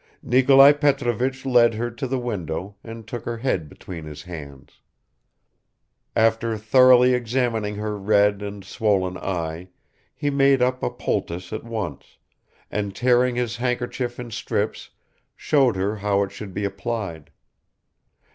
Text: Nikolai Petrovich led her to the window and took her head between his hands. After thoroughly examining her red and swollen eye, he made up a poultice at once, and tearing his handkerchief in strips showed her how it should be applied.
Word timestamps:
Nikolai 0.23 0.71
Petrovich 0.71 1.45
led 1.45 1.75
her 1.75 1.91
to 1.91 2.07
the 2.07 2.17
window 2.17 2.75
and 2.83 3.05
took 3.07 3.23
her 3.25 3.37
head 3.37 3.69
between 3.69 4.05
his 4.05 4.23
hands. 4.23 4.81
After 6.15 6.57
thoroughly 6.57 7.13
examining 7.13 7.75
her 7.75 7.95
red 7.95 8.41
and 8.41 8.63
swollen 8.65 9.15
eye, 9.15 9.67
he 10.15 10.31
made 10.31 10.59
up 10.59 10.81
a 10.81 10.89
poultice 10.89 11.53
at 11.53 11.63
once, 11.63 12.17
and 12.71 12.95
tearing 12.95 13.35
his 13.35 13.57
handkerchief 13.57 14.19
in 14.19 14.31
strips 14.31 14.89
showed 15.35 15.75
her 15.75 15.97
how 15.97 16.23
it 16.23 16.31
should 16.31 16.55
be 16.55 16.65
applied. 16.65 17.29